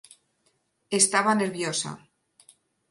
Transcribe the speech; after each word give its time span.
Estaba 1.01 1.31
nerviosa. 1.41 1.91